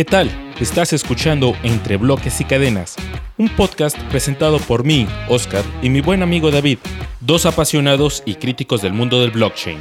[0.00, 0.30] ¿Qué tal?
[0.58, 2.96] Estás escuchando Entre Bloques y Cadenas,
[3.36, 6.78] un podcast presentado por mí, Oscar, y mi buen amigo David,
[7.20, 9.76] dos apasionados y críticos del mundo del blockchain.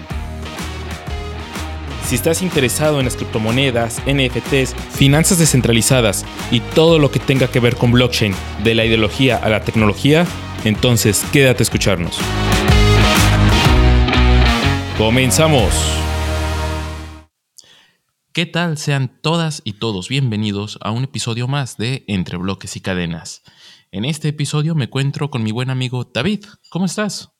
[2.06, 7.62] Si estás interesado en las criptomonedas, NFTs, finanzas descentralizadas y todo lo que tenga que
[7.62, 10.28] ver con blockchain, de la ideología a la tecnología,
[10.66, 12.20] entonces quédate a escucharnos.
[14.98, 16.09] ¡Comenzamos!
[18.32, 18.78] ¿Qué tal?
[18.78, 23.42] Sean todas y todos bienvenidos a un episodio más de Entre Bloques y Cadenas.
[23.90, 26.46] En este episodio me encuentro con mi buen amigo David.
[26.70, 27.32] ¿Cómo estás?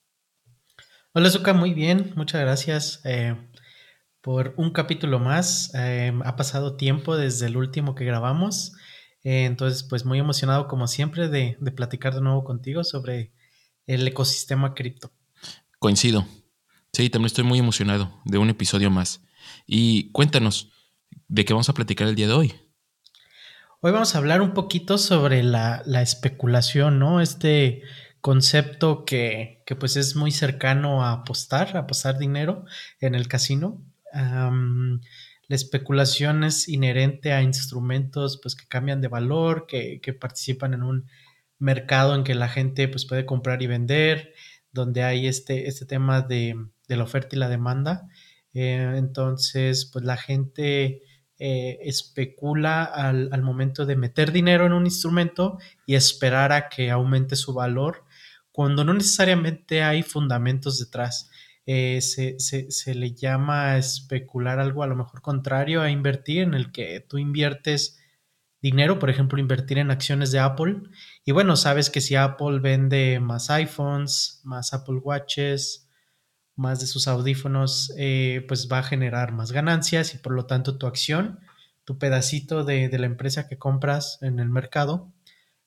[1.14, 2.14] Hola, Zuka, muy bien.
[2.16, 3.36] Muchas gracias eh,
[4.22, 5.72] por un capítulo más.
[5.76, 8.74] Eh, ha pasado tiempo desde el último que grabamos.
[9.24, 13.32] Eh, entonces, pues muy emocionado como siempre de, de platicar de nuevo contigo sobre
[13.86, 15.12] el ecosistema cripto.
[15.78, 16.26] Coincido.
[16.94, 19.22] Sí, también estoy muy emocionado de un episodio más.
[19.68, 20.72] Y cuéntanos,
[21.30, 22.56] ¿De qué vamos a platicar el día de hoy?
[23.82, 27.22] Hoy vamos a hablar un poquito sobre la, especulación, ¿no?
[27.22, 27.84] Este
[28.20, 32.66] concepto que, pues es muy cercano a apostar, a apostar dinero
[33.00, 33.80] en el casino.
[34.12, 41.06] la especulación es inherente a instrumentos pues, que cambian de valor, que, participan en un
[41.60, 44.34] mercado en que la gente pues, puede comprar y vender,
[44.72, 46.56] donde hay este, este tema de,
[46.88, 48.08] la oferta y la demanda.
[48.56, 51.04] Eh, entonces, pues la gente
[51.40, 57.38] eh, especula al, momento de meter dinero en un instrumento y esperar a que aumente
[57.38, 58.04] su valor
[58.52, 61.32] cuando no necesariamente hay fundamentos detrás.
[61.66, 66.72] Eh, se, se, le llama especular algo a lo mejor contrario a invertir, en el
[66.72, 68.00] que tú inviertes
[68.62, 70.82] dinero, por ejemplo, invertir en acciones de Apple.
[71.24, 75.89] Y bueno, sabes que si Apple vende más iPhones, más Apple Watches,
[76.60, 80.78] más de sus audífonos, eh, pues va a generar más ganancias y por lo tanto
[80.78, 81.40] tu acción,
[81.86, 85.10] tu pedacito de, la empresa que compras en el mercado,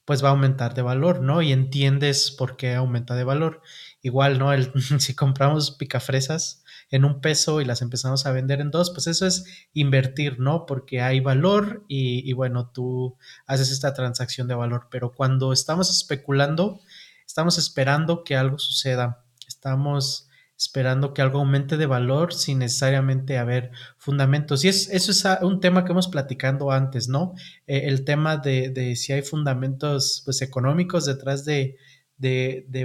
[0.04, 1.40] pues va a aumentar de valor, ¿no?
[1.40, 3.62] Y entiendes por qué aumenta de valor.
[4.02, 4.52] Igual, ¿no?
[4.52, 9.06] El, si compramos picafresas en un peso y las empezamos a vender en dos, pues
[9.06, 10.66] eso es invertir, ¿no?
[10.66, 13.16] Porque hay valor y bueno, tú
[13.46, 14.88] haces esta transacción de valor.
[14.90, 16.80] Pero cuando estamos especulando,
[17.26, 19.24] estamos esperando que algo suceda.
[19.48, 20.28] Estamos
[20.62, 24.64] esperando que algo aumente de valor sin necesariamente haber fundamentos.
[24.64, 27.34] Y es, eso es un tema que hemos platicando antes, ¿no?
[27.66, 31.76] Eh, el tema de, si hay fundamentos pues, económicos detrás de,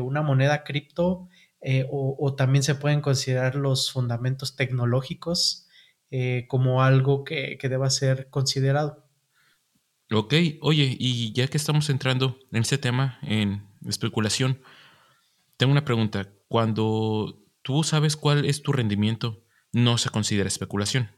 [0.02, 1.28] una moneda cripto
[1.62, 5.68] eh, o, también se pueden considerar los fundamentos tecnológicos
[6.10, 9.06] eh, como algo que, que deba ser considerado.
[10.12, 14.62] Ok, oye, y ya que estamos entrando en este tema, en especulación,
[15.58, 16.32] tengo una pregunta.
[16.48, 21.12] Cuando tú sabes cuál es tu rendimiento, no se considera especulación.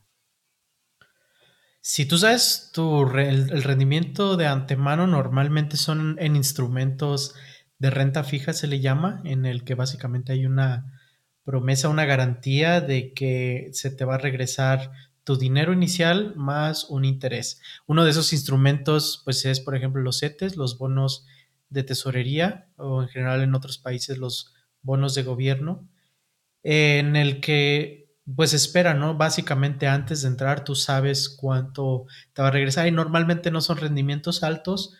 [1.79, 7.35] Si tú sabes el, rendimiento de antemano, normalmente son en instrumentos
[7.77, 10.99] de renta fija, se le llama, en el que básicamente hay una
[11.43, 14.91] promesa, una garantía de que se te va a regresar
[15.23, 17.61] tu dinero inicial más un interés.
[17.85, 21.27] Uno de esos instrumentos, pues es, por ejemplo, los CETES, los bonos
[21.69, 25.87] de tesorería, o en general en otros países los bonos de gobierno
[26.63, 27.99] en el que
[28.35, 29.15] pues espera, ¿no?
[29.15, 33.77] Básicamente antes de entrar tú sabes cuánto te va a regresar y normalmente no son
[33.77, 34.93] rendimientos altos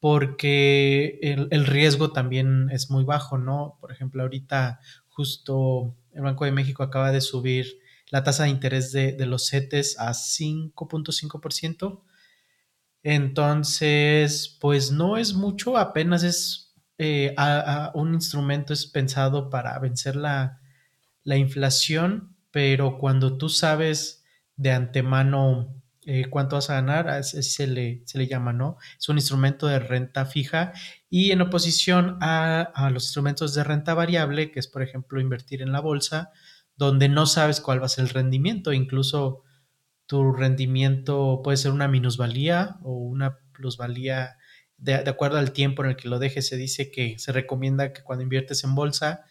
[0.00, 3.78] porque el, riesgo también es muy bajo, ¿no?
[3.80, 7.78] Por ejemplo, ahorita justo el Banco de México acaba de subir
[8.10, 12.02] la tasa de interés de, los CETES a 5.5%.
[13.04, 17.34] Entonces, pues no es mucho, apenas es eh,
[17.94, 20.61] un instrumento es pensado para vencer la,
[21.24, 24.24] la inflación, pero cuando tú sabes
[24.56, 28.76] de antemano eh, cuánto vas a ganar, se le, se le llama, ¿no?
[28.98, 30.72] Es un instrumento de renta fija
[31.08, 35.70] y en oposición a, los instrumentos de renta variable, que es, por ejemplo, invertir en
[35.70, 36.30] la bolsa,
[36.76, 39.44] donde no sabes cuál va a ser el rendimiento, incluso
[40.06, 44.38] tu rendimiento puede ser una minusvalía o una plusvalía
[44.78, 46.48] de, de, acuerdo al tiempo en el que lo dejes.
[46.48, 49.24] Se dice que se recomienda que cuando inviertes en bolsa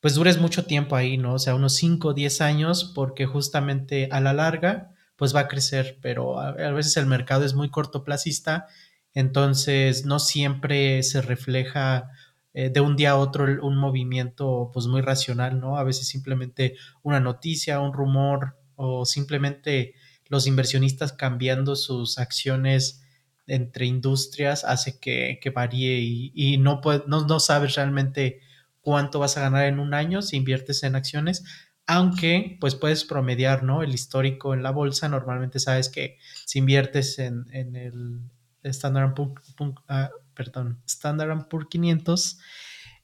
[0.00, 1.34] pues dures mucho tiempo ahí, ¿no?
[1.34, 5.48] O sea, unos 5 o 10 años, porque justamente a la larga, pues va a
[5.48, 8.66] crecer, pero a, veces el mercado es muy cortoplacista,
[9.14, 12.10] entonces no siempre se refleja
[12.52, 15.78] eh, de un día a otro un movimiento pues muy racional, ¿no?
[15.78, 19.94] A veces simplemente una noticia, un rumor o simplemente
[20.28, 23.02] los inversionistas cambiando sus acciones
[23.46, 28.40] entre industrias hace que, varíe y, no, no, no sabes realmente
[28.86, 31.42] cuánto vas a ganar en un año si inviertes en acciones,
[31.88, 33.82] aunque pues puedes promediar, ¿no?
[33.82, 38.20] El histórico en la bolsa, normalmente sabes que si inviertes en, el
[38.62, 39.42] Standard Poor's,
[39.88, 42.38] ah, perdón, Standard Poor's 500,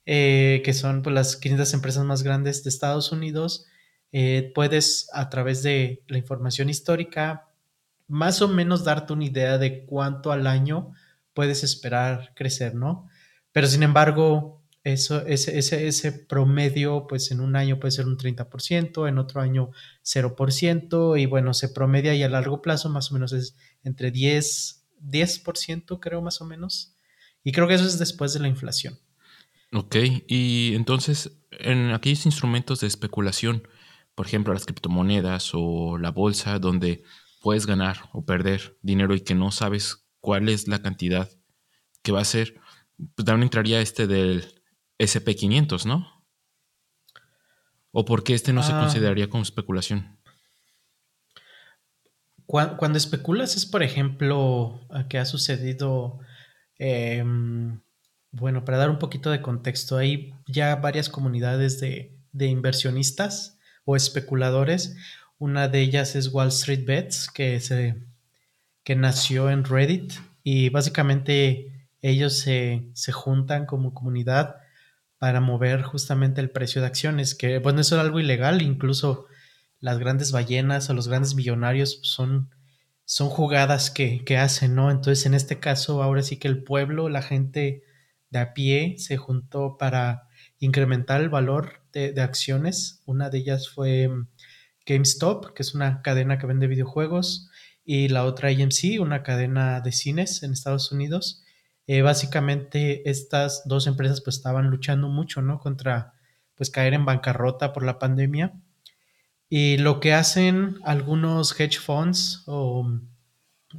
[0.06, 3.66] eh, que son pues, las 500 empresas más grandes de Estados Unidos,
[4.12, 7.48] eh, puedes a través de la información histórica
[8.06, 10.92] más o menos darte una idea de cuánto al año
[11.34, 13.08] puedes esperar crecer, ¿no?
[13.50, 18.18] Pero sin embargo, eso, ese, ese, ese promedio, pues en un año puede ser un
[18.18, 19.70] 30%, en otro año
[20.04, 24.84] 0%, y bueno, se promedia y a largo plazo más o menos es entre 10,
[25.00, 26.96] 10% creo más o menos.
[27.44, 28.98] Y creo que eso es después de la inflación.
[29.72, 29.96] Ok,
[30.26, 33.66] y entonces en aquellos instrumentos de especulación,
[34.14, 37.02] por ejemplo las criptomonedas o la bolsa, donde
[37.40, 41.30] puedes ganar o perder dinero y que no sabes cuál es la cantidad
[42.02, 42.60] que va a ser,
[43.14, 44.61] pues también entraría este del
[44.98, 46.24] SP500, ¿no?
[47.90, 48.80] ¿O por qué este no se ah.
[48.80, 50.18] consideraría como especulación?
[52.46, 56.18] Cuando, especulas es, por ejemplo, que ha sucedido,
[56.78, 57.80] em,
[58.30, 63.96] bueno, para dar un poquito de contexto, hay ya varias comunidades de, de inversionistas o
[63.96, 64.96] especuladores
[65.42, 67.96] una de ellas es Wall Street Bets, que, se,
[68.84, 70.12] que nació en Reddit
[70.44, 74.58] y básicamente ellos se, juntan como comunidad
[75.22, 79.26] para mover justamente el precio de acciones, que bueno, eso es algo ilegal, incluso
[79.78, 82.50] las grandes ballenas o los grandes millonarios son,
[83.04, 84.90] son jugadas que, hacen, ¿no?
[84.90, 87.84] Entonces, en este caso, ahora sí que el pueblo, la gente
[88.30, 90.26] de a pie, se juntó para
[90.58, 93.00] incrementar el valor de, de acciones.
[93.06, 94.10] Una de ellas fue
[94.86, 97.48] GameStop, que es una cadena que vende videojuegos,
[97.84, 101.44] y la otra AMC, una cadena de cines en Estados Unidos.
[101.86, 105.58] Eh, básicamente estas dos empresas pues estaban luchando mucho, ¿no?
[105.58, 106.14] Contra
[106.54, 108.54] pues caer en bancarrota por la pandemia.
[109.48, 112.88] Y lo que hacen algunos hedge funds o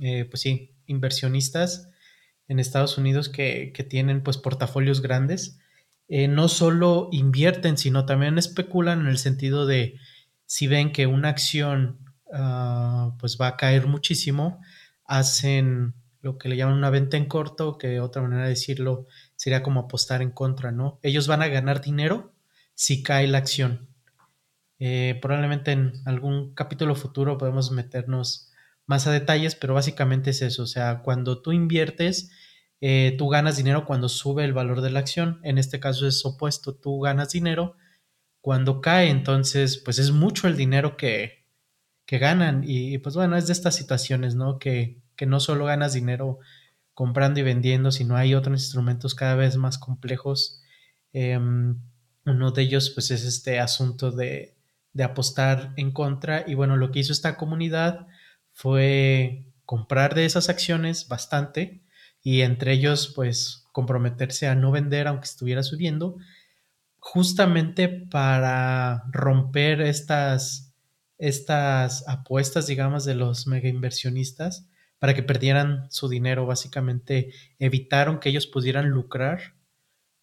[0.01, 1.89] eh, pues sí, inversionistas
[2.47, 5.59] en Estados Unidos que, tienen pues portafolios grandes,
[6.07, 9.97] eh, no solo invierten, sino también especulan en el sentido de
[10.45, 11.99] si ven que una acción
[12.31, 14.61] ah, pues va a caer muchísimo,
[15.06, 19.61] hacen lo que le llaman una venta en corto, que otra manera de decirlo sería
[19.61, 20.99] como apostar en contra, ¿no?
[21.03, 22.33] Ellos van a ganar dinero
[22.73, 23.89] si cae la acción.
[24.79, 28.51] Eh, probablemente en algún capítulo futuro podemos meternos
[28.85, 32.31] más a detalles, pero básicamente es eso, o sea, cuando tú inviertes,
[32.81, 36.25] eh, tú ganas dinero cuando sube el valor de la acción, en este caso es
[36.25, 37.75] opuesto, tú ganas dinero
[38.41, 41.45] cuando cae, entonces, pues es mucho el dinero que,
[42.05, 42.63] que ganan.
[42.65, 44.59] Y, pues bueno, es de estas situaciones, ¿no?
[44.59, 46.39] Que, que, no solo ganas dinero
[46.94, 50.62] comprando y vendiendo, sino hay otros instrumentos cada vez más complejos.
[51.13, 51.80] Em,
[52.25, 54.56] uno de ellos, pues, es este asunto de,
[54.94, 56.44] de apostar en contra.
[56.48, 58.07] Y bueno, lo que hizo esta comunidad
[58.54, 61.83] fue comprar de esas acciones bastante
[62.21, 66.18] y entre ellos, pues, comprometerse a no vender aunque estuviera subiendo
[67.04, 70.74] justamente para romper estas,
[71.18, 74.69] estas apuestas, digamos, de los mega inversionistas,
[75.03, 79.53] para que perdieran su dinero, básicamente evitaron que ellos pudieran lucrar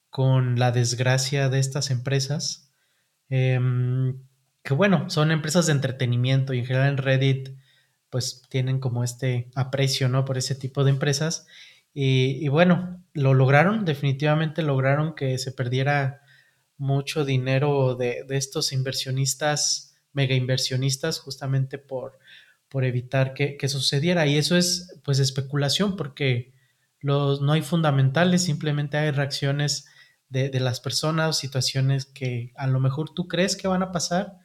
[0.08, 2.72] con la desgracia de estas empresas,
[3.28, 4.22] em,
[4.62, 7.50] que bueno, son empresas de entretenimiento y en general en Reddit
[8.08, 10.24] pues tienen como este aprecio, ¿no?
[10.24, 11.46] Por ese tipo de empresas.
[11.92, 16.22] Y, y bueno, lo lograron, definitivamente lograron que se perdiera
[16.78, 22.18] mucho dinero de, estos inversionistas, mega inversionistas, justamente por,
[22.70, 24.26] por evitar que, sucediera.
[24.26, 26.54] Y eso es pues especulación porque
[27.00, 29.86] los, no hay fundamentales, simplemente hay reacciones
[30.28, 34.38] de, las personas, situaciones que a lo mejor tú crees que van a pasar,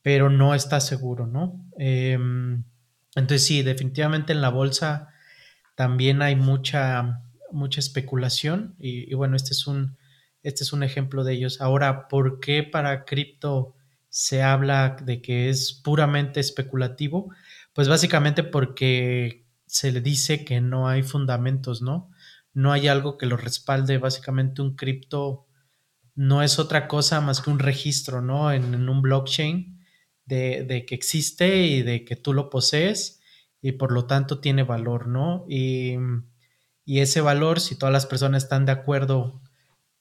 [0.00, 1.64] pero no estás seguro, ¿no?
[1.78, 2.64] Em,
[3.14, 5.08] entonces sí, definitivamente en la bolsa
[5.74, 9.96] también hay mucha, mucha especulación y bueno, este es un,
[10.42, 11.60] este es un ejemplo de ellos.
[11.60, 13.74] Ahora, ¿por qué para cripto
[14.08, 17.32] se habla de que es puramente especulativo?
[17.72, 22.10] Pues básicamente porque se le dice que no hay fundamentos, ¿no?
[22.52, 23.98] No hay algo que lo respalde.
[23.98, 25.46] Básicamente un cripto
[26.14, 28.52] no es otra cosa más que un registro, ¿no?
[28.52, 29.80] En, un blockchain
[30.26, 33.20] de, que existe y de que tú lo posees
[33.62, 35.44] y por lo tanto tiene valor, ¿no?
[35.48, 35.96] Y,
[36.84, 39.40] y ese valor, si todas las personas están de acuerdo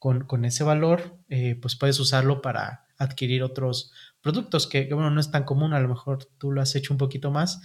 [0.01, 5.31] con, ese valor, eh, pues puedes usarlo para adquirir otros productos que, bueno, no es
[5.31, 7.61] tan común, a lo mejor tú lo has hecho un poquito más,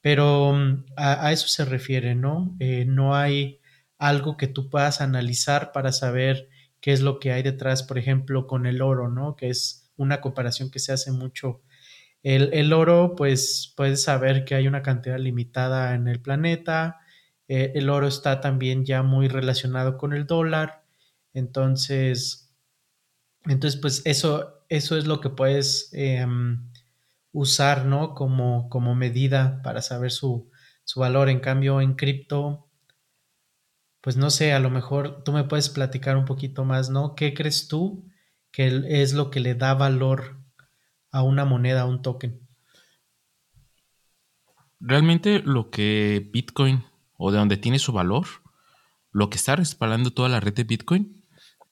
[0.00, 2.56] pero mm, a, eso se refiere, ¿no?
[2.58, 3.60] Eh, no hay
[3.98, 6.48] algo que tú puedas analizar para saber
[6.80, 9.36] qué es lo que hay detrás, por ejemplo, con el oro, ¿no?
[9.36, 11.62] Que es una comparación que se hace mucho.
[12.22, 16.98] El, el oro, pues puedes saber que hay una cantidad limitada en el planeta.
[17.48, 20.84] Eh, el oro está también ya muy relacionado con el dólar.
[21.34, 22.49] Entonces,
[23.44, 26.26] entonces pues eso, eso es lo que puedes eh,
[27.32, 28.14] usar, ¿no?
[28.14, 30.50] Como, como medida para saber su,
[30.84, 31.28] su valor.
[31.28, 32.68] En cambio, en cripto,
[34.00, 37.14] pues no sé, a lo mejor tú me puedes platicar un poquito más, ¿no?
[37.14, 38.08] ¿Qué crees tú
[38.50, 40.40] que es lo que le da valor
[41.12, 42.46] a una moneda, a un token?
[44.80, 46.84] Realmente lo que Bitcoin
[47.16, 48.26] o de donde tiene su valor,
[49.12, 51.24] lo que está respaldando toda la red de Bitcoin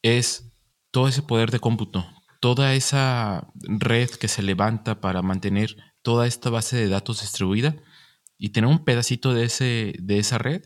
[0.03, 0.48] es
[0.91, 2.07] todo ese poder de cómputo,
[2.41, 7.77] toda esa red que se levanta para mantener toda esta base de datos distribuida
[8.39, 10.63] y tener un pedacito de, ese, de esa red,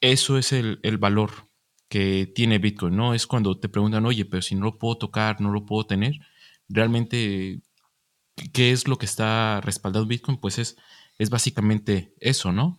[0.00, 1.48] eso es el, el valor
[1.88, 3.14] que tiene Bitcoin, ¿no?
[3.14, 6.14] Es cuando te preguntan, oye, pero si no lo puedo tocar, no lo puedo tener,
[6.68, 7.60] realmente,
[8.52, 10.38] ¿qué es lo que está respaldado Bitcoin?
[10.38, 10.76] Pues es,
[11.18, 12.78] es básicamente eso, ¿no?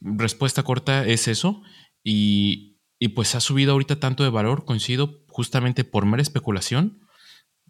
[0.00, 1.62] Respuesta corta es eso
[2.02, 2.71] y,
[3.02, 7.00] y pues ha subido ahorita tanto de valor, coincido justamente por mera especulación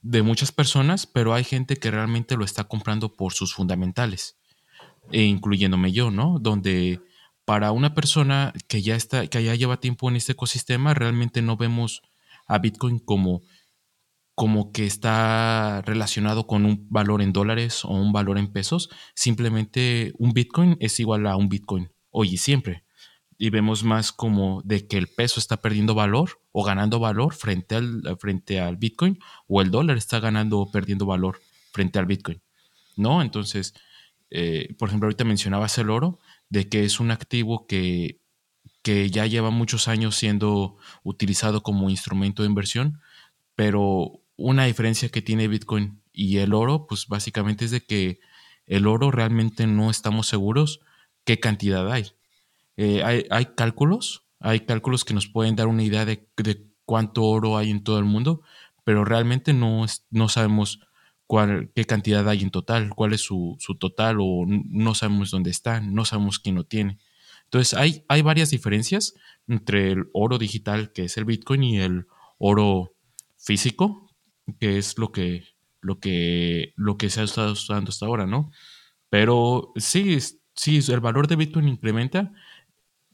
[0.02, 4.36] de muchas personas, pero hay gente que realmente lo está comprando por sus fundamentales,
[5.10, 6.38] e incluyéndome yo, ¿no?
[6.38, 7.00] Donde
[7.46, 11.56] para una persona que ya está, que ya lleva tiempo en este ecosistema, realmente no
[11.56, 12.02] vemos
[12.46, 13.40] a Bitcoin como,
[14.34, 18.90] como que está relacionado con un valor en dólares o un valor en pesos.
[19.14, 22.84] Simplemente un Bitcoin es igual a un Bitcoin, hoy y siempre.
[23.38, 27.74] Y vemos más como de que el peso está perdiendo valor o ganando valor frente
[27.74, 31.40] al, frente al Bitcoin, o el dólar está ganando o perdiendo valor
[31.72, 32.40] frente al Bitcoin.
[32.96, 33.22] ¿No?
[33.22, 33.74] Entonces,
[34.30, 38.20] eh, por ejemplo, ahorita mencionabas el oro de que es un activo que,
[38.82, 43.00] que ya lleva muchos años siendo utilizado como instrumento de inversión,
[43.54, 48.20] pero una diferencia que tiene Bitcoin y el oro, pues básicamente es de que
[48.66, 50.80] el oro realmente no estamos seguros
[51.24, 52.12] qué cantidad hay.
[52.76, 57.56] Eh, hay, cálculos, hay cálculos que nos pueden dar una idea de, de, cuánto oro
[57.56, 58.42] hay en todo el mundo,
[58.84, 60.80] pero realmente no, no sabemos
[61.26, 65.50] cuál, qué cantidad hay en total, cuál es su, su, total o no sabemos dónde
[65.50, 66.98] está, no sabemos quién lo tiene.
[67.44, 69.14] Entonces hay, hay varias diferencias
[69.46, 72.06] entre el oro digital, que es el Bitcoin, y el
[72.38, 72.94] oro
[73.36, 74.10] físico,
[74.58, 75.44] que es lo que,
[75.80, 78.50] lo que, lo que se ha estado usando hasta ahora, ¿no?
[79.10, 80.18] Pero sí,
[80.54, 82.32] sí, el valor de Bitcoin incrementa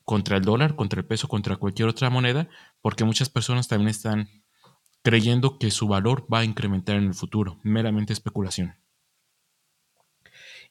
[0.09, 2.49] contra el dólar, contra el peso, contra cualquier otra moneda,
[2.81, 4.31] porque muchas personas también están
[5.03, 7.61] creyendo que su valor va a incrementar en el futuro.
[7.63, 8.75] Meramente especulación.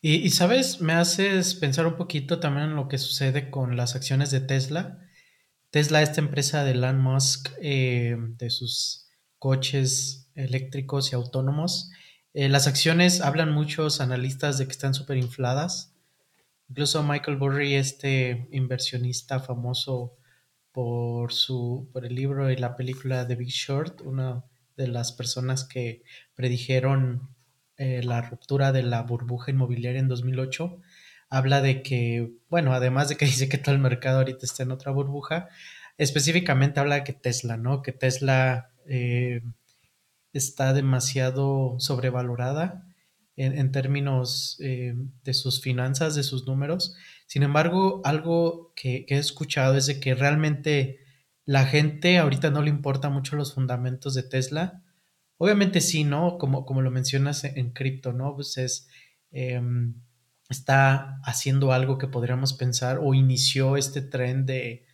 [0.01, 4.32] Y, sabes, me haces pensar un poquito también en lo que sucede con las acciones
[4.32, 4.98] de Tesla.
[5.70, 9.06] Tesla, esta empresa de Elon Musk, eh, de sus
[9.38, 11.91] coches eléctricos y autónomos,
[12.34, 15.94] eh, las acciones hablan muchos analistas de que están súper infladas.
[16.70, 20.18] Incluso Michael Burry, este inversionista famoso
[20.72, 24.44] por, su, por el libro y la película The Big Short, una
[24.76, 26.04] de las personas que
[26.36, 27.30] predijeron
[27.78, 30.80] eh, la ruptura de la burbuja inmobiliaria en 2008,
[31.30, 34.72] habla de que, bueno, además de que dice que todo el mercado ahorita está en
[34.72, 35.50] otra burbuja,
[35.98, 37.82] específicamente habla de que Tesla, ¿no?
[37.82, 39.42] Que Tesla eh,
[40.34, 42.84] está demasiado sobrevalorada
[43.38, 46.96] en, términos eh, de sus finanzas, de sus números.
[47.27, 51.00] Sin embargo, algo que, he escuchado es de que realmente
[51.46, 54.84] la gente ahorita no le importa mucho los fundamentos de Tesla.
[55.38, 56.39] Obviamente sí, ¿no?
[56.39, 58.36] Como, como lo mencionas en, cripto, ¿no?
[58.36, 58.88] Pues es,
[59.32, 59.62] eh,
[60.50, 64.88] está haciendo algo que podríamos pensar o inició este tren de,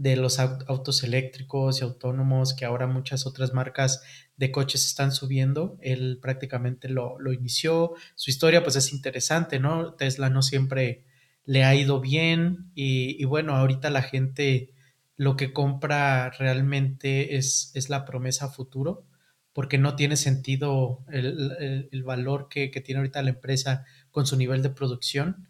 [0.00, 4.02] de los autos eléctricos y autónomos que ahora muchas otras marcas
[4.40, 5.76] de coches están subiendo.
[5.82, 7.92] Él prácticamente lo, lo, inició.
[8.14, 9.92] Su historia pues es interesante, ¿no?
[9.92, 11.04] Tesla no siempre
[11.44, 14.72] le ha ido bien y, y bueno, ahorita la gente
[15.14, 19.06] lo que compra realmente es, es la promesa futuro
[19.52, 24.26] porque no tiene sentido el, el, el valor que, que, tiene ahorita la empresa con
[24.26, 25.48] su nivel de producción.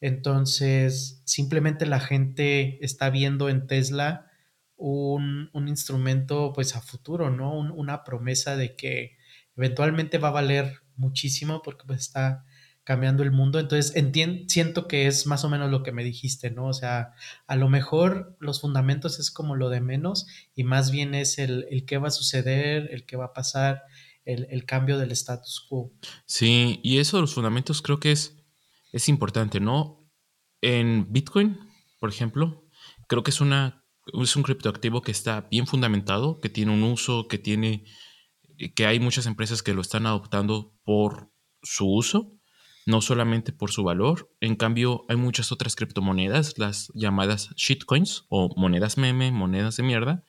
[0.00, 4.29] Entonces, simplemente la gente está viendo en Tesla
[4.80, 7.56] un, un instrumento pues a futuro, ¿no?
[7.56, 9.18] Un, una promesa de que
[9.54, 12.44] eventualmente va a valer muchísimo porque pues está
[12.82, 13.60] cambiando el mundo.
[13.60, 13.94] Entonces,
[14.48, 16.66] siento que es más o menos lo que me dijiste, ¿no?
[16.66, 17.12] O sea,
[17.46, 21.66] a lo mejor los fundamentos es como lo de menos y más bien es el,
[21.70, 23.82] el qué va a suceder, el qué va a pasar,
[24.24, 25.92] el, el, cambio del status quo.
[26.24, 28.36] Sí, y eso de los fundamentos creo que es,
[28.92, 30.10] es importante, ¿no?
[30.62, 31.58] En Bitcoin,
[31.98, 32.66] por ejemplo,
[33.08, 33.79] creo que es, una,
[34.12, 37.84] es un criptoactivo que está bien fundamentado, que tiene un uso, que tiene
[38.68, 41.30] que hay muchas empresas que lo están adoptando por
[41.62, 42.32] su uso,
[42.86, 44.30] no solamente por su valor.
[44.40, 50.24] En cambio, hay muchas otras criptomonedas, las llamadas shitcoins o monedas meme, monedas de mierda,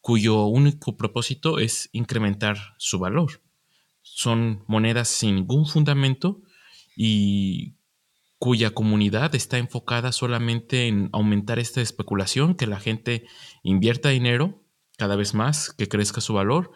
[0.00, 3.42] cuyo único propósito es incrementar su valor.
[4.02, 6.42] Son monedas sin ningún fundamento
[6.96, 7.76] y
[8.44, 13.24] cuya comunidad está enfocada solamente en aumentar esta especulación, que la gente
[13.62, 14.62] invierta dinero
[14.98, 16.70] cada vez más, que crezca su valor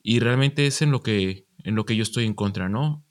[0.00, 3.04] y realmente es en lo que en lo que yo estoy en contra, ¿no?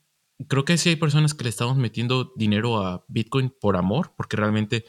[0.48, 4.38] Creo que sí hay personas que le estamos metiendo dinero a Bitcoin por amor, porque
[4.38, 4.86] realmente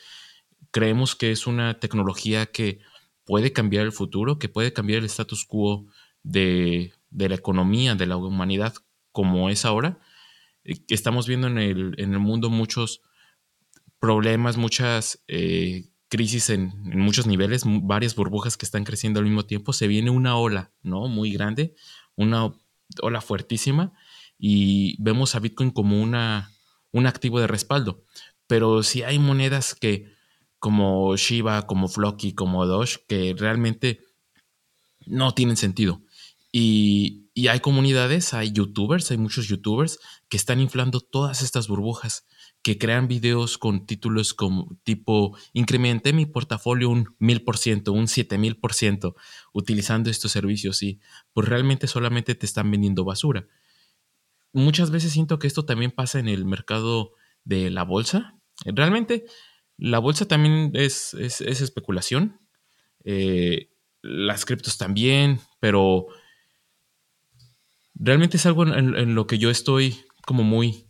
[0.70, 2.78] creemos que es una tecnología que
[3.24, 5.86] puede cambiar el futuro, que puede cambiar el status quo
[6.22, 8.74] de, de la economía, de la humanidad
[9.10, 9.98] como es ahora.
[10.62, 13.02] Estamos viendo en el, en el mundo muchos
[13.98, 19.72] problemas, muchas eh, crisis en, muchos niveles, varias burbujas que están creciendo al mismo tiempo,
[19.72, 21.08] se viene una ola, ¿no?
[21.08, 21.74] Muy grande,
[22.16, 22.52] una
[23.02, 23.92] ola fuertísima
[24.38, 26.52] y vemos a Bitcoin como una,
[26.92, 28.04] un activo de respaldo.
[28.46, 30.12] Pero si hay monedas que,
[30.58, 34.00] como Shiba, como Flocky, como Doge, que realmente
[35.06, 36.02] no tienen sentido.
[36.50, 39.98] Y, y hay comunidades, hay youtubers, hay muchos youtubers
[40.30, 42.24] que están inflando todas estas burbujas
[42.68, 48.08] que crean videos con títulos como tipo incrementé mi portafolio un mil por ciento, un
[48.08, 49.16] siete mil por ciento
[49.54, 51.00] utilizando estos servicios y
[51.32, 53.46] pues realmente solamente te están vendiendo basura.
[54.52, 58.38] Muchas veces siento que esto también pasa en el mercado de la bolsa.
[58.66, 59.24] Realmente
[59.78, 62.38] la bolsa también es, es, especulación.
[63.02, 63.70] Eh,
[64.02, 66.08] las criptos también, pero
[67.94, 70.87] realmente es algo en lo que yo estoy como muy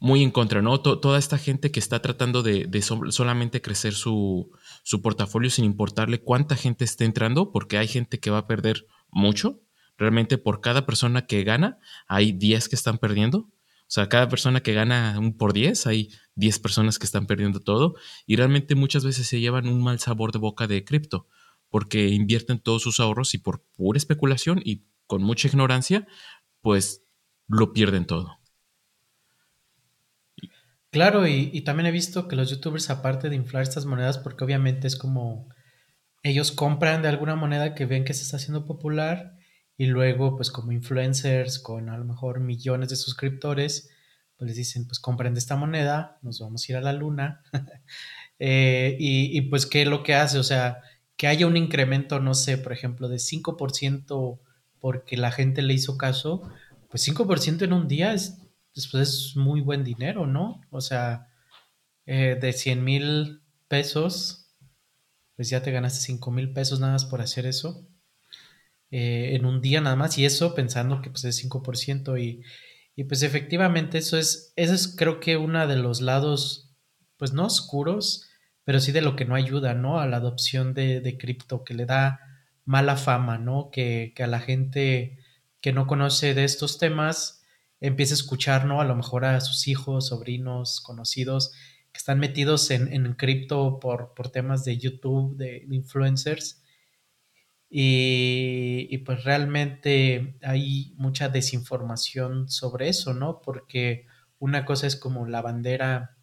[0.00, 0.80] muy en contra, ¿no?
[0.80, 4.50] toda esta gente que está tratando de, solamente crecer su,
[5.02, 9.60] portafolio sin importarle cuánta gente esté entrando, porque hay gente que va a perder mucho.
[9.96, 13.38] Realmente por cada persona que gana, hay 10 que están perdiendo.
[13.38, 17.58] O sea, cada persona que gana un por 10, hay 10 personas que están perdiendo
[17.58, 17.96] todo.
[18.24, 21.26] Y realmente muchas veces se llevan un mal sabor de boca de cripto,
[21.70, 26.06] porque invierten todos sus ahorros y por pura especulación y con mucha ignorancia,
[26.60, 27.02] pues
[27.48, 28.38] lo pierden todo.
[30.90, 34.86] Claro, y, también he visto que los youtubers, aparte de inflar estas monedas, porque obviamente
[34.86, 35.48] es como
[36.22, 39.36] ellos compran de alguna moneda que ven que se está haciendo popular
[39.76, 43.90] y luego pues como influencers con a lo mejor millones de suscriptores,
[44.36, 47.42] pues les dicen pues compren de esta moneda, nos vamos a ir a la luna.
[48.40, 50.80] Eh, y, y, pues qué es lo que hace, o sea,
[51.16, 54.38] que haya un incremento, no sé, por ejemplo, de 5%
[54.78, 56.48] porque la gente le hizo caso,
[56.88, 58.38] pues 5% en un día es
[58.78, 60.60] después es muy buen dinero, ¿no?
[60.70, 61.28] O sea,
[62.06, 64.54] eh, de 100 mil pesos,
[65.36, 67.86] pues ya te ganaste 5 mil pesos nada más por hacer eso.
[68.90, 72.42] Eh, en un día nada más, y eso pensando que pues es 5%, y,
[72.96, 76.74] y pues efectivamente eso es, eso es creo que uno de los lados,
[77.16, 78.28] pues no oscuros,
[78.64, 80.00] pero sí de lo que no ayuda, ¿no?
[80.00, 82.20] A la adopción de, de cripto, que le da
[82.64, 83.70] mala fama, ¿no?
[83.72, 85.18] Que, que a la gente
[85.60, 87.37] que no conoce de estos temas,
[87.80, 88.80] empieza a escuchar, ¿no?
[88.80, 91.52] A lo mejor a sus hijos, sobrinos, conocidos
[91.92, 96.62] que están metidos en, en cripto por, por, temas de YouTube, de, influencers.
[97.70, 103.40] Y, y, pues realmente hay mucha desinformación sobre eso, ¿no?
[103.42, 104.06] Porque
[104.38, 106.16] una cosa es como la bandera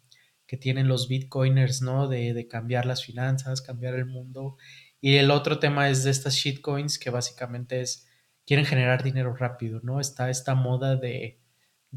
[0.46, 2.08] que tienen los bitcoiners, ¿no?
[2.08, 4.56] De, de cambiar las finanzas, cambiar el mundo.
[5.00, 8.08] Y el otro tema es de estas shitcoins que básicamente es,
[8.44, 10.00] quieren generar dinero rápido, ¿no?
[10.00, 11.40] Está esta moda de,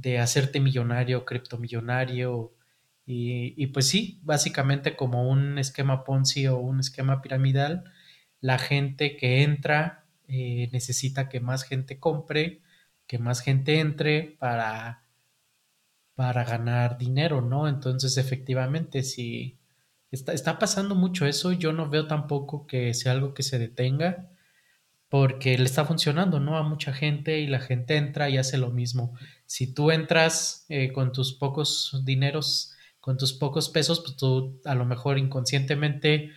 [0.01, 2.53] de hacerte millonario, criptomillonario.
[3.05, 7.85] Y, pues sí, básicamente como un esquema Ponzi o un esquema piramidal,
[8.41, 12.61] la gente que entra eh, necesita que más gente compre,
[13.07, 15.03] que más gente entre para,
[16.15, 17.67] para ganar dinero, ¿no?
[17.67, 19.59] Entonces, efectivamente, si
[20.11, 24.29] está, está pasando mucho eso, yo no veo tampoco que sea algo que se detenga
[25.09, 26.57] porque le está funcionando, ¿no?
[26.57, 29.15] A mucha gente y la gente entra y hace lo mismo.
[29.47, 34.75] Si tú entras eh, con tus pocos dineros, con tus pocos pesos, pues tú a
[34.75, 36.31] lo mejor inconscientemente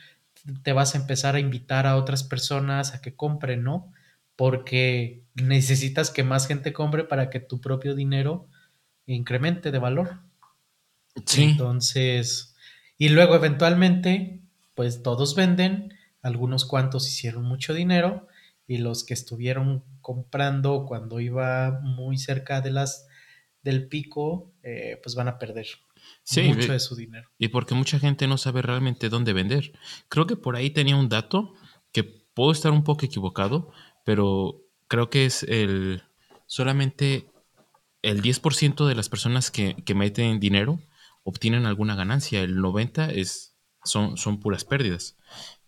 [0.63, 3.93] te vas a empezar a invitar a otras personas a que compren, ¿no?
[4.37, 8.49] Porque necesitas que más gente compre para que tu propio dinero
[9.05, 10.21] incremente de valor.
[11.27, 11.45] Sí.
[11.45, 12.57] Entonces,
[12.97, 14.41] y luego eventualmente,
[14.75, 18.29] pues todos venden, algunos cuantos hicieron mucho dinero
[18.73, 23.07] y los que estuvieron comprando cuando iba muy cerca de las
[23.63, 25.67] del pico, eh, pues van a perder
[26.43, 27.29] mucho de su dinero.
[27.37, 29.73] Y porque mucha gente no sabe realmente dónde vender.
[30.09, 31.53] Creo que por ahí tenía un dato
[31.93, 33.71] que puedo estar un poco equivocado,
[34.07, 36.03] pero creo que es el
[36.47, 37.27] solamente
[38.01, 40.81] el 10% de las personas que, que, meten dinero
[41.25, 43.55] obtienen alguna ganancia, el 90% es,
[43.85, 45.19] son, son puras pérdidas.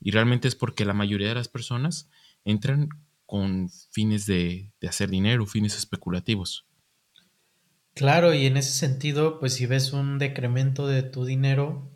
[0.00, 2.08] Y realmente es porque la mayoría de las personas
[2.44, 2.88] entran
[3.26, 6.66] con fines de, de hacer dinero, fines especulativos.
[7.94, 11.94] Claro, y en ese sentido, pues si ves un decremento de tu dinero,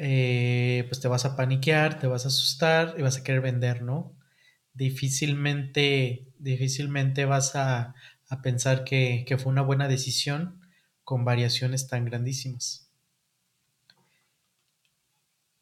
[0.00, 3.82] eh, pues te vas a paniquear, te vas a asustar y vas a querer vender,
[3.82, 4.16] ¿no?
[4.72, 7.94] Difícilmente, difícilmente vas a,
[8.28, 10.60] a pensar que, que, fue una buena decisión
[11.02, 12.90] con variaciones tan grandísimas.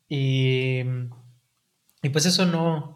[0.08, 0.80] Y,
[2.02, 2.95] y pues eso no,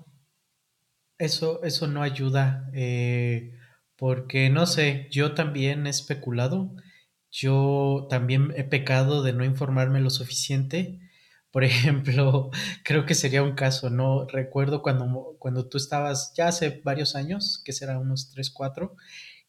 [1.21, 2.69] eso, eso no ayuda.
[2.75, 3.53] Eh,
[3.97, 6.75] porque no sé, yo también he especulado,
[7.31, 10.99] yo también he pecado de no informarme lo suficiente.
[11.51, 12.51] Por ejemplo,
[12.85, 14.27] creo que sería un caso, ¿no?
[14.27, 18.97] Recuerdo cuando, cuando tú estabas, ya hace varios años, que será unos 3, 4,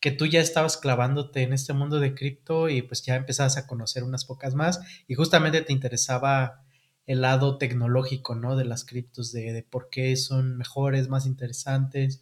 [0.01, 3.67] que tú ya estabas clavándote en este mundo de cripto y pues ya empezabas a
[3.67, 6.65] conocer unas pocas más y justamente te interesaba
[7.05, 8.55] el lado tecnológico, ¿no?
[8.55, 12.21] De las criptos, de, de por qué son mejores, más interesantes,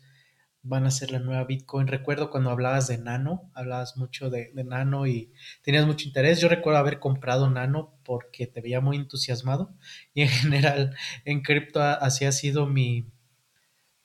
[0.61, 1.87] van a ser la nueva Bitcoin.
[1.87, 5.31] Recuerdo cuando hablabas de Nano, hablabas mucho de, de, Nano y
[5.63, 6.39] tenías mucho interés.
[6.41, 9.73] Yo recuerdo haber comprado Nano porque te veía muy entusiasmado
[10.13, 13.11] y en general en cripto así ha sido mi,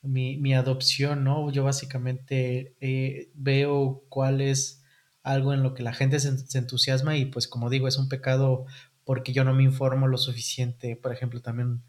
[0.02, 1.50] mi, mi, adopción, ¿no?
[1.50, 4.82] Yo básicamente eh, veo cuál es
[5.22, 8.08] algo en lo que la gente se, se, entusiasma y pues como digo, es un
[8.10, 8.66] pecado
[9.04, 10.96] porque yo no me informo lo suficiente.
[10.96, 11.82] Por ejemplo, también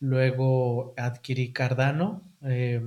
[0.00, 2.22] luego adquirí Cardano.
[2.42, 2.82] Eh,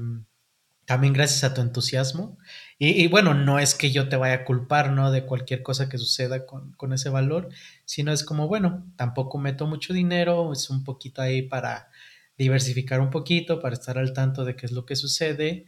[0.85, 2.37] también gracias a tu entusiasmo.
[2.77, 5.11] Y, bueno, no es que yo te vaya a culpar, ¿no?
[5.11, 7.49] De cualquier cosa que suceda con, con, ese valor,
[7.85, 11.89] sino es como, bueno, tampoco meto mucho dinero, es un poquito ahí para
[12.37, 15.67] diversificar un poquito, para estar al tanto de qué es lo que sucede.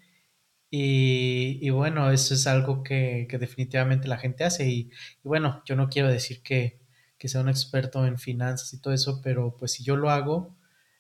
[0.76, 4.68] Y, bueno, eso es algo que, definitivamente la gente hace.
[4.68, 4.92] Y,
[5.24, 6.80] bueno, yo no quiero decir que,
[7.24, 10.54] que, sea un experto en finanzas y todo eso, pero pues si yo lo hago,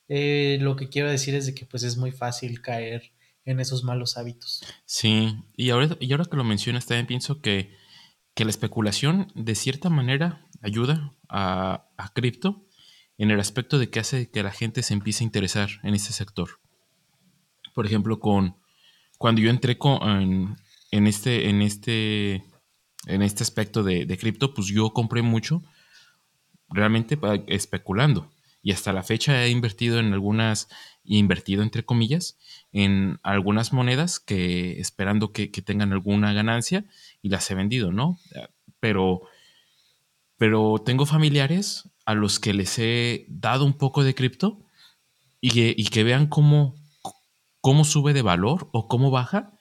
[0.07, 3.11] eh, lo que quiero decir es de que pues es muy fácil caer
[3.43, 4.63] en esos malos hábitos.
[4.85, 7.75] Sí, y ahora, y ahora que lo mencionas, también pienso que,
[8.35, 12.65] que la especulación de cierta manera ayuda a, a cripto
[13.17, 16.13] en el aspecto de que hace que la gente se empiece a interesar en este
[16.13, 16.61] sector.
[17.73, 18.55] Por ejemplo, con
[19.17, 20.55] cuando yo entré con, en,
[20.91, 22.43] en, este, en, este,
[23.07, 25.61] en este aspecto de, de cripto, pues yo compré mucho
[26.73, 28.29] realmente especulando.
[28.61, 30.69] Y hasta la fecha he invertido en algunas,
[31.03, 32.37] invertido entre comillas,
[32.71, 36.85] en algunas monedas que esperando que, que, tengan alguna ganancia
[37.21, 38.17] y las he vendido, ¿no?
[38.79, 39.23] Pero,
[40.37, 44.61] pero tengo familiares a los que les he dado un poco de cripto
[45.41, 46.75] y que, y que vean cómo,
[47.59, 49.52] cómo sube de valor o cómo baja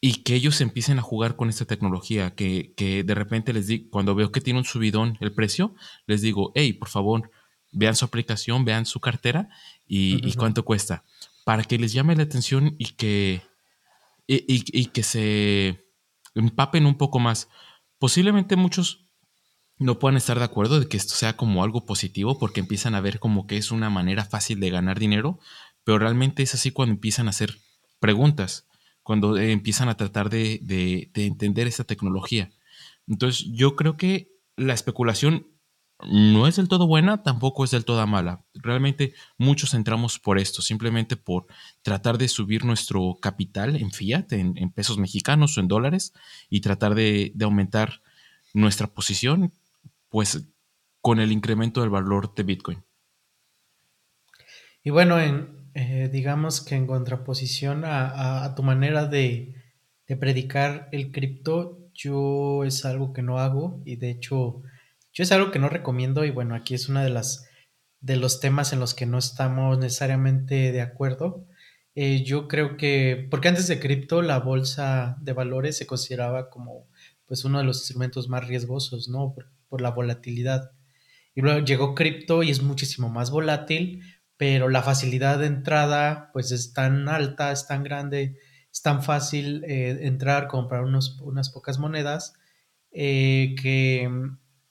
[0.00, 3.90] y que ellos empiecen a jugar con esta tecnología, que, que de repente les digo,
[3.90, 5.74] cuando veo que tiene un subidón el precio,
[6.06, 7.30] les digo, hey, por favor,
[7.72, 9.48] vean su aplicación, vean su cartera
[9.86, 10.28] y, uh -huh.
[10.28, 11.04] y cuánto cuesta,
[11.44, 13.42] para que les llame la atención y que,
[14.26, 15.84] y, y, y, que se
[16.34, 17.48] empapen un poco más.
[17.98, 19.06] Posiblemente muchos
[19.78, 23.00] no puedan estar de acuerdo de que esto sea como algo positivo porque empiezan a
[23.00, 25.40] ver como que es una manera fácil de ganar dinero,
[25.82, 27.58] pero realmente es así cuando empiezan a hacer
[27.98, 28.67] preguntas,
[29.08, 32.50] cuando eh, empiezan a tratar de, de, de entender esta tecnología.
[33.06, 35.46] Entonces yo creo que la especulación
[36.06, 38.44] no es del todo buena, tampoco es del todo mala.
[38.52, 41.46] Realmente muchos entramos por esto, simplemente por
[41.80, 46.12] tratar de subir nuestro capital en fiat, en, pesos mexicanos o en dólares,
[46.50, 48.02] y tratar de, aumentar
[48.52, 49.54] nuestra posición,
[50.10, 50.46] pues
[51.00, 52.84] con el incremento del valor de Bitcoin.
[54.84, 59.54] Y bueno, en, eh, digamos que en contraposición a, a, tu manera de,
[60.06, 64.62] de predicar el cripto, yo es algo que no hago y de hecho
[65.12, 67.48] yo es algo que no recomiendo y bueno, aquí es una de las
[68.00, 71.46] de los temas en los que no estamos necesariamente de acuerdo.
[71.94, 76.86] Eh, yo creo que, porque antes de cripto la bolsa de valores se consideraba como
[77.26, 79.34] pues uno de los instrumentos más riesgosos, ¿no?
[79.34, 80.70] Por, por la volatilidad.
[81.34, 84.02] Y luego llegó cripto y es muchísimo más volátil,
[84.38, 88.38] pero la facilidad de entrada pues es tan alta, es tan grande,
[88.72, 92.32] es tan fácil eh, entrar, comprar unos, unas pocas monedas,
[92.92, 94.08] eh, que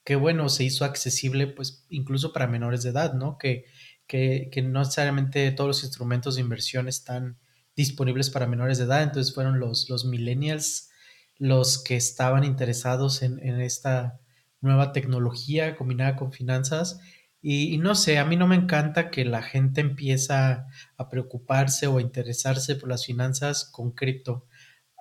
[0.07, 3.37] que bueno, se hizo accesible pues incluso para menores de edad, ¿no?
[3.37, 3.65] Que,
[4.07, 7.37] que, que, no necesariamente todos los instrumentos de inversión están
[7.75, 10.91] disponibles para menores de edad, entonces fueron los, los millennials
[11.39, 14.21] los que estaban interesados en, en esta
[14.61, 17.01] nueva tecnología combinada con finanzas
[17.49, 21.97] y, no sé, a mí no me encanta que la gente empieza a preocuparse o
[21.97, 24.45] a interesarse por las finanzas con cripto.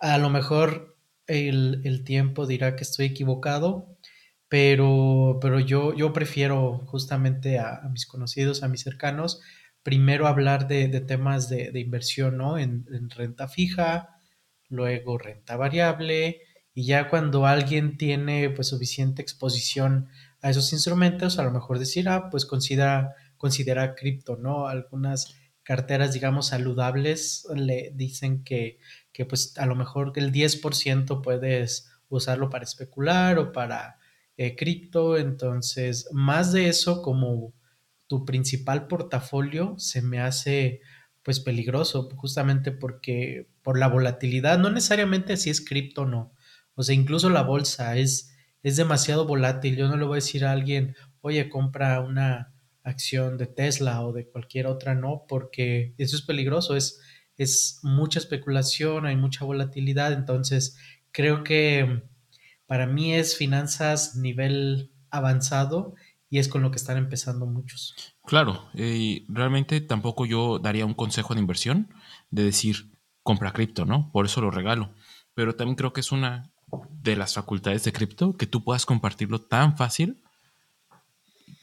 [0.01, 3.99] A lo mejor el, el tiempo dirá que estoy equivocado,
[4.49, 9.41] pero, pero yo, yo prefiero justamente a, mis conocidos, a mis cercanos,
[9.83, 12.59] primero hablar de, temas de, de, inversión, ¿no?
[12.59, 14.21] En, en, renta fija,
[14.69, 16.43] luego renta variable,
[16.75, 20.11] y ya cuando alguien tiene pues suficiente exposición
[20.47, 24.69] a esos instrumentos, a lo mejor decir, ah, pues considera, considera cripto, ¿no?
[24.69, 28.79] Algunas carteras, digamos, saludables le dicen que,
[29.13, 33.99] que pues a lo mejor el 10% puedes usarlo para especular o para
[34.37, 37.53] eh, cripto, entonces más de eso como
[38.07, 40.81] tu principal portafolio se me hace
[41.25, 46.33] pues peligroso, justamente porque por la volatilidad, no necesariamente si es cripto o no,
[46.77, 48.36] o sea, incluso la bolsa es,
[48.67, 52.53] es demasiado volátil, yo no le voy a decir a alguien, oye, compra una
[52.83, 57.01] acción de Tesla o de cualquier otra, no, porque eso es peligroso, es,
[57.37, 60.77] es mucha especulación, hay mucha volatilidad, entonces
[61.13, 62.03] creo que
[62.67, 65.95] para mí es finanzas nivel avanzado
[66.29, 67.95] y es con lo que están empezando muchos.
[68.25, 71.95] Claro, eh, realmente tampoco yo daría un consejo de inversión
[72.31, 72.91] de decir
[73.23, 74.11] compra cripto, ¿no?
[74.11, 74.93] Por eso lo regalo.
[75.35, 76.51] Pero también creo que es una
[76.91, 80.23] de las facultades de cripto que tú puedas compartirlo tan fácil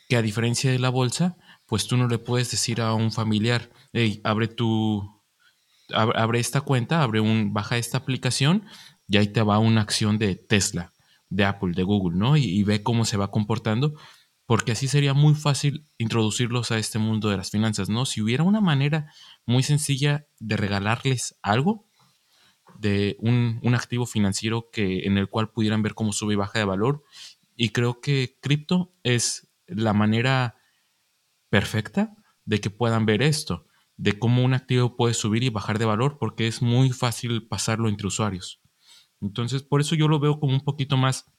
[0.07, 3.69] que a diferencia de la bolsa, pues tú no le puedes decir a un familiar,
[3.93, 5.21] hey, abre tu,
[5.93, 8.65] abre esta cuenta, abre un, baja esta aplicación
[9.07, 10.93] y ahí te va una acción de Tesla,
[11.29, 12.37] de Apple, de Google, ¿no?
[12.37, 13.95] Y, y ve cómo se va comportando
[14.45, 18.05] porque así sería muy fácil introducirlos a este mundo de las finanzas, ¿no?
[18.05, 19.11] Si hubiera una manera
[19.45, 21.87] muy sencilla de regalarles algo,
[22.83, 26.59] de un, un, activo financiero que, en el cual pudieran ver cómo sube y baja
[26.59, 27.03] de valor,
[27.55, 30.57] y creo que cripto es la manera
[31.49, 32.15] perfecta
[32.45, 33.65] de que puedan ver esto,
[33.95, 37.87] de cómo un activo puede subir y bajar de valor, porque es muy fácil pasarlo
[37.87, 38.61] entre usuarios.
[39.21, 41.31] Entonces, por eso yo lo veo como un poquito más...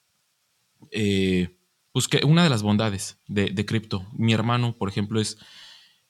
[0.91, 1.59] Eh,
[1.93, 5.39] pues que una de las bondades de, de cripto, mi hermano, por ejemplo, es,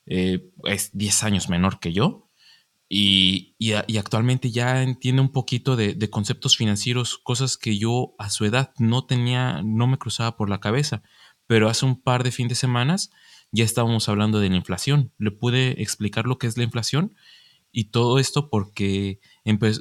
[0.06, 2.23] eh, es 10 años menor que yo
[2.88, 8.14] y, y, y actualmente ya entiende un poquito de, de, conceptos financieros, cosas que yo
[8.18, 11.02] a su edad no tenía, no me cruzaba por la cabeza,
[11.46, 13.10] pero hace un par de fin de semanas
[13.52, 15.12] ya estábamos hablando de la inflación.
[15.18, 17.14] Le pude explicar lo que es la inflación
[17.70, 19.20] y todo esto porque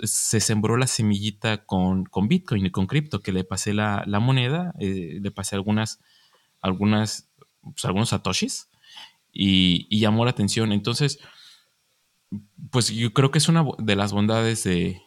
[0.04, 4.20] se sembró la semillita con, con Bitcoin y con cripto, que le pasé la, la
[4.20, 6.00] moneda, eh, le pasé algunas,
[6.62, 8.70] algunas, pues, algunos satoshis
[9.32, 10.72] y, y, llamó la atención.
[10.72, 11.20] Entonces,
[12.72, 15.02] pues yo creo que es una de las bondades de,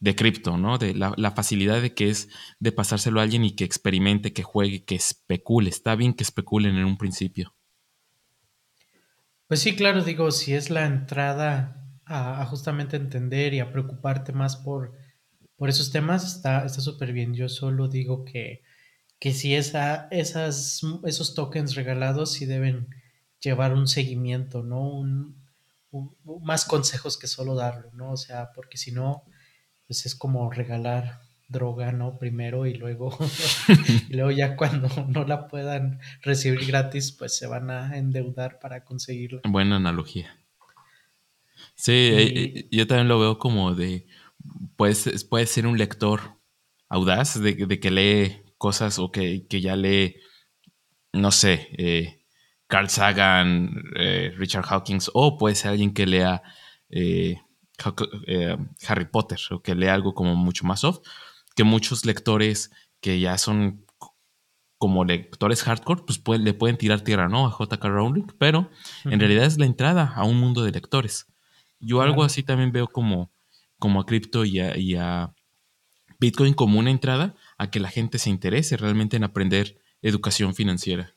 [0.00, 0.78] de cripto, ¿no?
[0.78, 2.28] De la, facilidad de que es
[2.60, 5.70] de pasárselo a alguien y que experimente, que juegue, que especule.
[5.70, 7.54] Está bien que especulen en un principio.
[9.48, 14.56] Pues sí, claro, digo, si es la entrada a, justamente entender y a preocuparte más
[14.56, 14.92] por,
[15.56, 17.34] por esos temas, está súper bien.
[17.34, 18.62] Yo solo digo que,
[19.18, 22.88] que si esa, esas, esos tokens regalados sí deben
[23.40, 24.82] llevar un seguimiento, ¿no?
[24.82, 25.47] Un,
[26.42, 28.12] más consejos que solo darlo, ¿no?
[28.12, 29.24] O sea, porque si no,
[29.86, 32.18] pues es como regalar droga, ¿no?
[32.18, 33.16] Primero y luego,
[34.08, 38.84] y luego ya cuando no la puedan recibir gratis, pues se van a endeudar para
[38.84, 39.40] conseguirla.
[39.48, 40.38] Buena analogía.
[41.74, 42.76] Sí, y...
[42.76, 44.06] yo también lo veo como de,
[44.76, 46.38] pues, puede ser un lector
[46.88, 50.16] audaz, de, de que lee cosas o que, que, ya lee,
[51.12, 52.17] no sé, eh,
[52.68, 56.42] Carl Sagan, eh, Richard Hawkins, o puede ser alguien que lea
[56.90, 57.36] eh,
[58.86, 61.00] Harry Potter o que lea algo como mucho más soft,
[61.56, 63.84] que muchos lectores que ya son
[64.78, 67.46] como lectores hardcore, pues le pueden tirar tierra, ¿no?
[67.46, 68.64] A JK Rowling, pero uh
[69.04, 69.12] -huh.
[69.12, 71.26] en realidad es la entrada a un mundo de lectores.
[71.80, 73.32] Yo algo así también veo como,
[73.78, 75.34] como a cripto y a, y a,
[76.20, 81.14] Bitcoin como una entrada a que la gente se interese realmente en aprender educación financiera.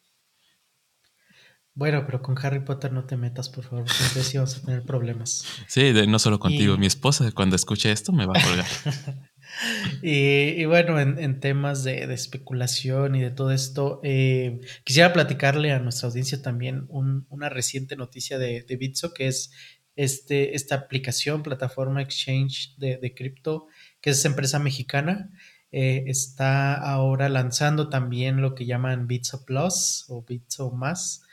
[1.73, 4.83] Bueno, pero con Harry Potter no te metas, por favor, porque sí vamos a tener
[4.83, 5.45] problemas.
[5.67, 6.77] Sí, de, no solo contigo, y...
[6.77, 8.65] mi esposa cuando escuche esto me va a colgar.
[10.01, 15.13] y, y, bueno, en, en temas de, de, especulación y de todo esto, eh, quisiera
[15.13, 19.51] platicarle a nuestra audiencia también un, una reciente noticia de, de Bitso, que es
[19.95, 23.67] este, esta aplicación, plataforma exchange de, de cripto,
[24.01, 25.29] que es empresa mexicana,
[25.71, 31.23] eh, está ahora lanzando también lo que llaman Bitso Plus o Bitso Más,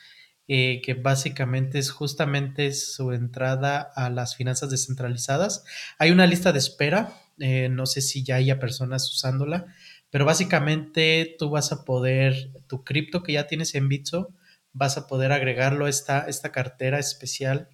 [0.50, 5.64] eh, que básicamente es justamente su entrada a las finanzas descentralizadas.
[5.98, 9.66] Hay una lista de espera, eh, no sé si ya haya personas usándola,
[10.10, 14.32] pero básicamente tú vas a poder, tu cripto que ya tienes en Bitso,
[14.72, 17.68] vas a poder agregarlo a esta, esta cartera especial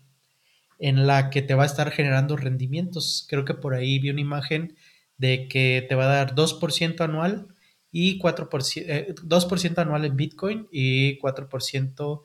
[0.80, 3.24] en la que te va a estar generando rendimientos.
[3.30, 4.76] Creo que por ahí vi una imagen
[5.16, 7.46] de que te va a dar 2% anual
[7.92, 12.22] y 4%, 2% eh, anual en Bitcoin y 4%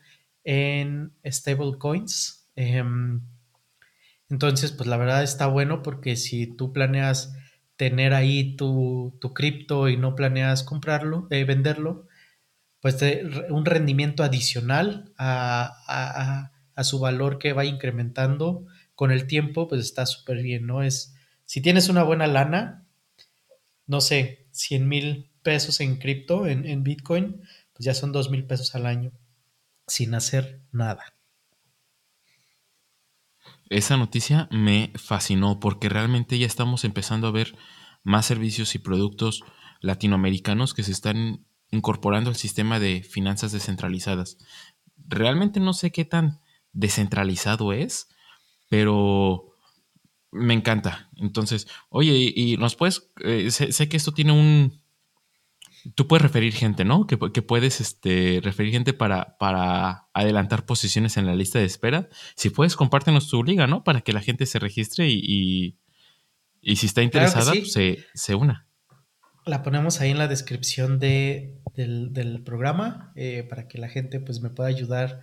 [0.50, 2.48] en stablecoins.
[2.56, 3.22] Em,
[4.30, 7.36] entonces, pues la verdad está bueno porque si tú planeas
[7.76, 12.08] tener ahí tu, cripto y no planeas comprarlo, eh, venderlo,
[12.82, 12.98] pues
[13.50, 20.42] un rendimiento adicional a, su valor que va incrementando con el tiempo, pues está súper
[20.42, 20.82] bien, ¿no?
[20.82, 21.14] Es,
[21.46, 22.86] si tienes una buena lana,
[23.86, 27.42] no sé, 100 mil pesos en cripto, en, en Bitcoin,
[27.74, 29.12] pues ya son 2 mil pesos al año
[29.90, 31.04] sin hacer nada.
[33.70, 37.56] Esa noticia me fascinó porque realmente ya estamos empezando a ver
[38.04, 39.44] más servicios y productos
[39.82, 44.38] latinoamericanos que se están incorporando al sistema de finanzas descentralizadas.
[44.98, 46.42] Realmente no sé qué tan
[46.74, 48.10] descentralizado es,
[48.70, 49.54] pero
[50.32, 51.10] me encanta.
[51.16, 54.82] Entonces, oye, y, nos puedes, eh, sé, que esto tiene un,
[55.96, 57.08] tú puedes referir gente, ¿no?
[57.08, 62.10] Que, puedes este, referir gente para, para adelantar posiciones en la lista de espera.
[62.36, 63.84] Si puedes, compártenos tu liga, ¿no?
[63.84, 65.78] Para que la gente se registre y,
[66.62, 68.68] y, si está interesada, pues, se, se una.
[69.46, 74.42] La ponemos ahí en la descripción de, del, programa eh, para que la gente pues
[74.42, 75.22] me pueda ayudar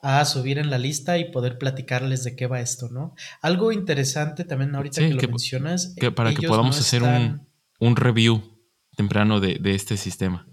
[0.00, 3.14] a subir en la lista y poder platicarles de qué va esto, ¿no?
[3.40, 5.94] Algo interesante también ahorita que, lo mencionas.
[5.98, 7.48] Que para que podamos hacer un,
[7.80, 8.55] un, review
[8.96, 10.48] temprano de, este sistema.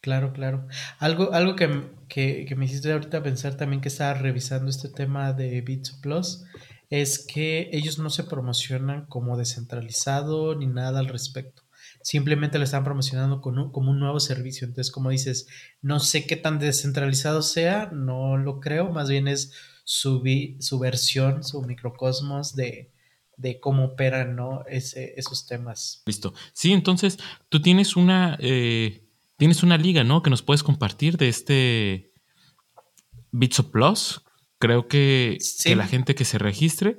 [0.00, 0.66] Claro, claro.
[0.98, 5.60] Algo, algo que, que, me hiciste ahorita pensar también que estaba revisando este tema de
[5.60, 6.44] Bits Plus
[6.90, 11.62] es que ellos no se promocionan como descentralizado ni nada al respecto
[12.02, 14.64] simplemente lo están promocionando con como un nuevo servicio.
[14.64, 15.48] Entonces, como dices,
[15.82, 20.22] no sé qué tan descentralizado sea, no lo creo, más bien es su,
[20.60, 22.92] su versión, su microcosmos de,
[23.60, 24.64] cómo operan ¿no?
[24.68, 26.02] Ese, esos temas.
[26.06, 26.34] Listo.
[26.52, 27.18] Sí, entonces
[27.48, 29.04] tú tienes una, eh,
[29.36, 30.22] tienes una liga, ¿no?
[30.22, 32.12] Que nos puedes compartir de este
[33.30, 34.22] Bitso Plus.
[34.58, 36.98] Creo que, que la gente que se registre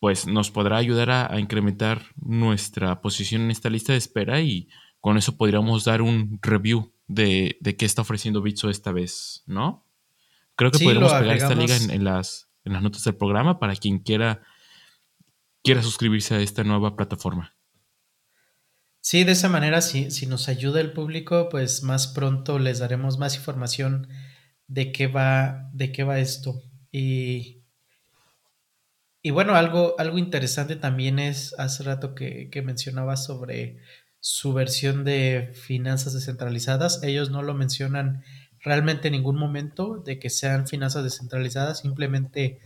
[0.00, 4.68] pues nos podrá ayudar a, incrementar nuestra posición en esta lista de espera y
[5.00, 9.84] con eso podríamos dar un review de, qué está ofreciendo Bitso esta vez, ¿no?
[10.54, 14.00] Creo que podríamos pegar esta liga en, las, en las notas del programa para quien
[14.00, 14.42] quiera,
[15.62, 17.54] quiera suscribirse a esta nueva plataforma.
[19.00, 23.18] Sí, de esa manera, si, si nos ayuda el público, pues más pronto les daremos
[23.18, 24.08] más información
[24.66, 26.62] de qué va, de qué va esto.
[26.90, 27.58] Y
[29.28, 33.78] y bueno, algo, algo interesante también es hace rato que, que mencionaba sobre
[34.20, 37.02] su versión de finanzas descentralizadas.
[37.02, 38.22] Ellos no lo mencionan
[38.60, 42.60] realmente en ningún momento de que sean finanzas descentralizadas, simplemente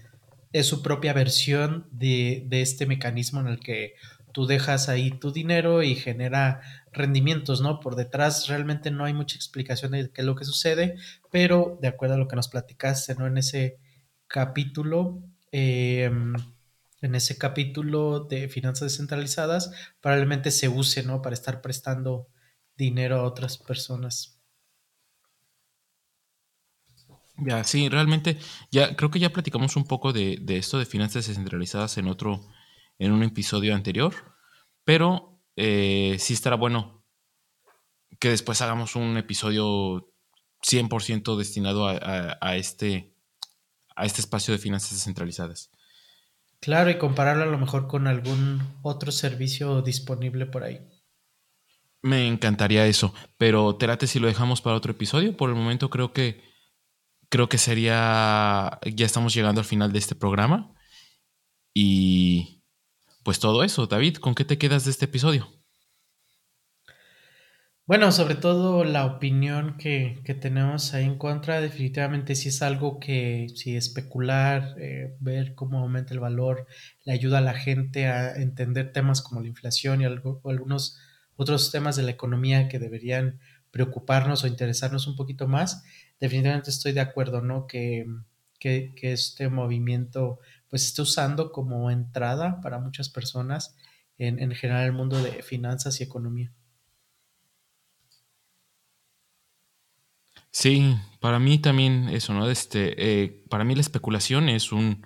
[0.52, 3.94] es su propia versión de, de, este mecanismo en el que
[4.32, 6.60] tú dejas ahí tu dinero y genera
[6.92, 7.80] rendimientos, ¿no?
[7.80, 10.96] Por detrás realmente no hay mucha explicación de qué es lo que sucede,
[11.30, 13.26] pero de acuerdo a lo que nos platicaste, ¿no?
[13.26, 13.78] En ese
[14.26, 16.34] capítulo, Em,
[17.02, 21.20] en ese capítulo de finanzas descentralizadas, probablemente se use, ¿no?
[21.20, 22.28] Para estar prestando
[22.76, 24.40] dinero a otras personas.
[27.44, 28.38] Ya, sí, realmente,
[28.70, 32.40] ya creo que ya platicamos un poco de, esto de finanzas descentralizadas en otro,
[32.98, 34.14] en un episodio anterior,
[34.84, 37.04] pero eh, sí estará bueno
[38.20, 40.14] que después hagamos un episodio
[40.64, 43.16] 100% destinado a, este,
[43.96, 45.70] a este espacio de finanzas descentralizadas.
[46.60, 50.80] Claro, y compararlo a lo mejor con algún otro servicio disponible por ahí.
[52.02, 55.36] Me encantaría eso, pero te si lo dejamos para otro episodio.
[55.36, 56.51] Por el momento creo que
[57.32, 60.74] creo que sería ya estamos llegando al final de este programa.
[61.72, 62.62] Y
[63.24, 65.48] pues todo eso, David, ¿con qué te quedas de este episodio?
[67.86, 73.46] Bueno, sobre todo la opinión que, tenemos ahí en contra, definitivamente sí es algo que,
[73.54, 76.66] si especular, eh, ver cómo aumenta el valor,
[77.04, 80.98] le ayuda a la gente a entender temas como la inflación y algo, algunos
[81.36, 85.82] otros temas de la economía que deberían preocuparnos o interesarnos un poquito más,
[86.20, 87.66] definitivamente estoy de acuerdo, ¿no?
[87.66, 88.06] Que,
[88.58, 90.38] que, este movimiento
[90.68, 93.76] pues esté usando como entrada para muchas personas
[94.18, 96.52] en, en general el mundo de finanzas y economía.
[100.52, 102.48] Sí, para mí también eso, ¿no?
[102.50, 102.94] Este,
[103.24, 105.04] eh, para mí la especulación es un...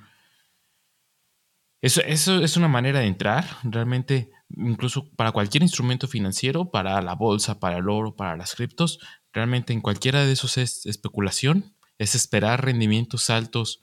[1.81, 7.15] Eso, eso es una manera de entrar, realmente, incluso para cualquier instrumento financiero, para la
[7.15, 8.99] bolsa, para el oro, para las criptos,
[9.37, 13.83] realmente en cualquiera de esos es especulación, es esperar rendimientos altos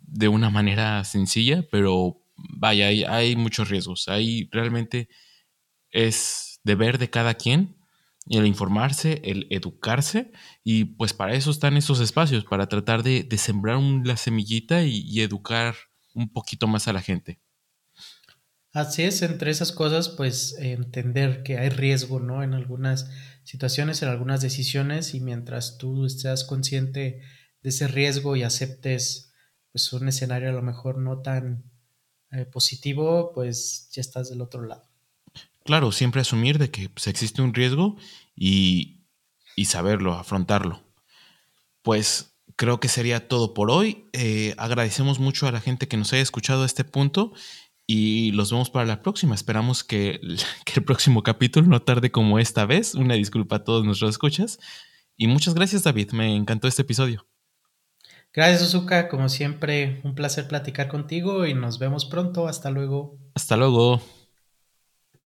[0.00, 4.08] de una manera sencilla, pero vaya, hay, hay muchos riesgos.
[4.08, 5.08] Ahí realmente
[5.90, 7.76] es deber de cada quien
[8.30, 10.32] el informarse, el educarse,
[10.62, 15.74] y pues para eso están esos espacios, para tratar de, sembrar la semillita y, educar
[16.14, 17.40] un poquito más a la gente.
[18.74, 22.42] Así es, entre esas cosas, pues entender que hay riesgo, ¿no?
[22.42, 23.08] En algunas
[23.44, 27.22] situaciones, en algunas decisiones, y mientras tú estés consciente
[27.62, 29.32] de ese riesgo y aceptes
[29.70, 31.70] pues un escenario a lo mejor no tan
[32.32, 34.88] eh, positivo, pues ya estás del otro lado.
[35.64, 37.96] Claro, siempre asumir de que pues, existe un riesgo
[38.34, 39.04] y,
[39.66, 40.82] saberlo, afrontarlo.
[41.82, 44.08] Pues creo que sería todo por hoy.
[44.12, 47.32] Eh, agradecemos mucho a la gente que nos haya escuchado a este punto
[47.86, 49.34] y los vemos para la próxima.
[49.34, 50.20] Esperamos que,
[50.64, 52.94] que, el próximo capítulo no tarde como esta vez.
[52.94, 54.58] Una disculpa a todos nuestros escuchas.
[55.16, 56.12] Y muchas gracias, David.
[56.12, 57.26] Me encantó este episodio.
[58.32, 59.08] Gracias, Suzuka.
[59.08, 62.48] Como siempre, un placer platicar contigo y nos vemos pronto.
[62.48, 63.18] Hasta luego.
[63.34, 64.00] Hasta luego.